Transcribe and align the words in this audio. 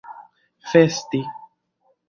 festi 0.71 1.21